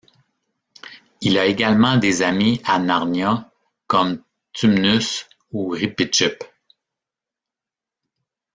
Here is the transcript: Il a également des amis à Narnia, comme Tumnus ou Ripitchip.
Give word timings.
Il 1.21 1.37
a 1.37 1.45
également 1.45 1.95
des 1.95 2.23
amis 2.23 2.59
à 2.65 2.79
Narnia, 2.79 3.51
comme 3.85 4.23
Tumnus 4.51 5.27
ou 5.51 5.67
Ripitchip. 5.69 6.43